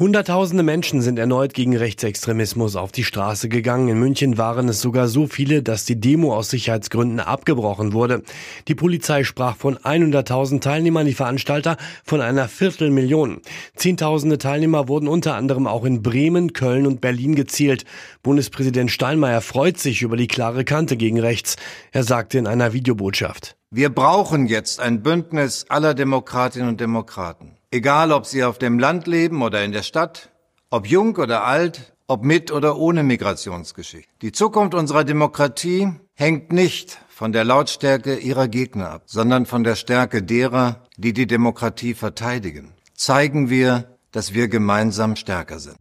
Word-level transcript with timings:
Hunderttausende 0.00 0.62
Menschen 0.62 1.02
sind 1.02 1.18
erneut 1.18 1.52
gegen 1.52 1.76
Rechtsextremismus 1.76 2.74
auf 2.74 2.90
die 2.90 3.04
Straße 3.04 3.50
gegangen. 3.50 3.88
In 3.88 3.98
München 3.98 4.38
waren 4.38 4.66
es 4.70 4.80
sogar 4.80 5.08
so 5.08 5.26
viele, 5.26 5.62
dass 5.62 5.84
die 5.84 6.00
Demo 6.00 6.34
aus 6.34 6.48
Sicherheitsgründen 6.48 7.20
abgebrochen 7.20 7.92
wurde. 7.92 8.22
Die 8.66 8.74
Polizei 8.74 9.24
sprach 9.24 9.56
von 9.56 9.76
100.000 9.76 10.62
Teilnehmern, 10.62 11.04
die 11.04 11.12
Veranstalter 11.12 11.76
von 12.02 12.22
einer 12.22 12.48
Viertelmillion. 12.48 13.42
Zehntausende 13.76 14.38
Teilnehmer 14.38 14.88
wurden 14.88 15.06
unter 15.06 15.34
anderem 15.34 15.66
auch 15.66 15.84
in 15.84 16.00
Bremen, 16.00 16.54
Köln 16.54 16.86
und 16.86 17.02
Berlin 17.02 17.34
gezielt. 17.34 17.84
Bundespräsident 18.22 18.90
Steinmeier 18.90 19.42
freut 19.42 19.76
sich 19.76 20.00
über 20.00 20.16
die 20.16 20.28
klare 20.28 20.64
Kante 20.64 20.96
gegen 20.96 21.20
rechts. 21.20 21.56
Er 21.92 22.04
sagte 22.04 22.38
in 22.38 22.46
einer 22.46 22.72
Videobotschaft. 22.72 23.54
Wir 23.70 23.90
brauchen 23.90 24.46
jetzt 24.46 24.80
ein 24.80 25.02
Bündnis 25.02 25.66
aller 25.68 25.92
Demokratinnen 25.92 26.70
und 26.70 26.80
Demokraten. 26.80 27.59
Egal, 27.72 28.10
ob 28.10 28.26
sie 28.26 28.42
auf 28.42 28.58
dem 28.58 28.80
Land 28.80 29.06
leben 29.06 29.42
oder 29.42 29.62
in 29.64 29.70
der 29.70 29.84
Stadt, 29.84 30.30
ob 30.70 30.88
jung 30.88 31.14
oder 31.16 31.44
alt, 31.44 31.94
ob 32.08 32.24
mit 32.24 32.50
oder 32.50 32.76
ohne 32.76 33.04
Migrationsgeschichte. 33.04 34.10
Die 34.22 34.32
Zukunft 34.32 34.74
unserer 34.74 35.04
Demokratie 35.04 35.92
hängt 36.14 36.52
nicht 36.52 36.98
von 37.08 37.30
der 37.30 37.44
Lautstärke 37.44 38.16
ihrer 38.16 38.48
Gegner 38.48 38.90
ab, 38.90 39.02
sondern 39.06 39.46
von 39.46 39.62
der 39.62 39.76
Stärke 39.76 40.20
derer, 40.20 40.82
die 40.96 41.12
die 41.12 41.28
Demokratie 41.28 41.94
verteidigen. 41.94 42.72
Zeigen 42.94 43.50
wir, 43.50 43.96
dass 44.10 44.34
wir 44.34 44.48
gemeinsam 44.48 45.14
stärker 45.14 45.60
sind. 45.60 45.76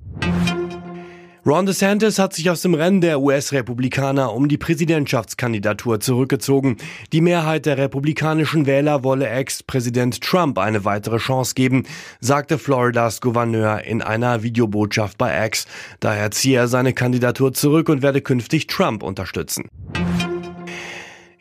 Ron 1.45 1.65
DeSantis 1.65 2.19
hat 2.19 2.33
sich 2.33 2.49
aus 2.49 2.61
dem 2.61 2.73
Rennen 2.73 2.99
der 2.99 3.21
US-Republikaner 3.21 4.33
um 4.33 4.49
die 4.49 4.57
Präsidentschaftskandidatur 4.57 6.01
zurückgezogen. 6.01 6.75
Die 7.13 7.21
Mehrheit 7.21 7.65
der 7.65 7.77
republikanischen 7.77 8.65
Wähler 8.65 9.05
wolle 9.05 9.29
Ex-Präsident 9.29 10.19
Trump 10.21 10.57
eine 10.57 10.83
weitere 10.83 11.17
Chance 11.17 11.53
geben, 11.55 11.85
sagte 12.19 12.57
Floridas 12.57 13.21
Gouverneur 13.21 13.83
in 13.85 14.01
einer 14.01 14.43
Videobotschaft 14.43 15.17
bei 15.17 15.45
X. 15.45 15.65
Daher 16.01 16.31
ziehe 16.31 16.57
er 16.57 16.67
seine 16.67 16.91
Kandidatur 16.93 17.53
zurück 17.53 17.87
und 17.87 18.01
werde 18.01 18.19
künftig 18.19 18.67
Trump 18.67 19.01
unterstützen. 19.01 19.69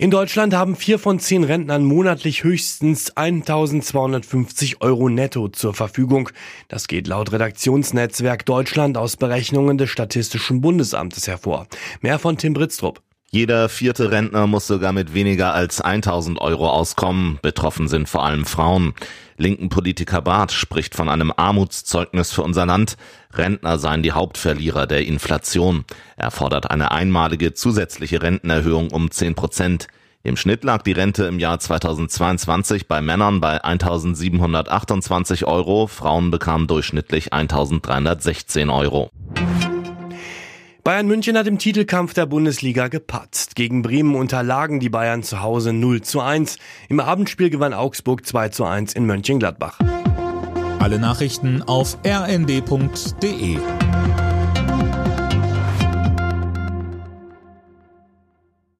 In 0.01 0.13
Deutschland 0.13 0.55
haben 0.55 0.77
vier 0.77 1.01
von 1.01 1.19
zehn 1.19 1.43
Rentnern 1.43 1.83
monatlich 1.85 2.45
höchstens 2.45 3.17
1250 3.17 4.81
Euro 4.81 5.09
netto 5.09 5.49
zur 5.49 5.75
Verfügung. 5.75 6.31
Das 6.69 6.87
geht 6.87 7.09
laut 7.09 7.33
Redaktionsnetzwerk 7.33 8.47
Deutschland 8.47 8.97
aus 8.97 9.17
Berechnungen 9.17 9.77
des 9.77 9.91
Statistischen 9.91 10.61
Bundesamtes 10.61 11.27
hervor. 11.27 11.67
Mehr 12.01 12.21
von 12.21 12.39
Tim 12.39 12.53
Britztrup. 12.53 13.03
Jeder 13.31 13.69
vierte 13.69 14.11
Rentner 14.11 14.47
muss 14.47 14.67
sogar 14.67 14.93
mit 14.93 15.12
weniger 15.12 15.53
als 15.53 15.83
1000 15.83 16.41
Euro 16.41 16.71
auskommen. 16.71 17.39
Betroffen 17.43 17.87
sind 17.87 18.09
vor 18.09 18.25
allem 18.25 18.47
Frauen. 18.47 18.95
Linken 19.37 19.69
Politiker 19.69 20.23
Barth 20.23 20.51
spricht 20.51 20.95
von 20.95 21.11
einem 21.11 21.31
Armutszeugnis 21.37 22.33
für 22.33 22.43
unser 22.43 22.65
Land. 22.65 22.97
Rentner 23.34 23.79
seien 23.79 24.03
die 24.03 24.12
Hauptverlierer 24.12 24.87
der 24.87 25.05
Inflation. 25.05 25.84
Er 26.17 26.31
fordert 26.31 26.71
eine 26.71 26.91
einmalige 26.91 27.53
zusätzliche 27.53 28.23
Rentenerhöhung 28.23 28.91
um 28.93 29.11
10 29.11 29.34
Prozent. 29.34 29.89
Im 30.23 30.39
Schnitt 30.39 30.65
lag 30.65 30.81
die 30.81 30.93
Rente 30.93 31.25
im 31.25 31.39
Jahr 31.39 31.61
2022 31.61 32.89
bei 32.89 33.03
Männern 33.03 33.43
bei 33.43 33.62
1728 33.62 35.45
Euro, 35.45 35.87
Frauen 35.87 36.31
bekamen 36.31 36.67
durchschnittlich 36.67 37.34
1316 37.34 38.71
Euro. 38.71 39.11
Bayern 40.89 41.06
München 41.06 41.36
hat 41.36 41.47
im 41.47 41.58
Titelkampf 41.58 42.14
der 42.14 42.25
Bundesliga 42.25 42.89
gepatzt. 42.89 43.56
Gegen 43.56 43.83
Bremen 43.83 44.14
unterlagen 44.14 44.81
die 44.81 44.89
Bayern 44.89 45.22
zu 45.22 45.42
Hause 45.42 45.75
0 45.75 46.00
zu 46.00 46.22
1. 46.22 46.56
Im 46.89 46.98
Abendspiel 46.98 47.50
gewann 47.50 47.75
Augsburg 47.75 48.25
2 48.25 48.49
zu 48.49 48.65
1 48.65 48.94
in 48.94 49.04
Mönchengladbach. 49.04 49.78
Alle 50.78 50.98
Nachrichten 50.98 51.60
auf 51.60 51.98
rnd.de 52.06 53.59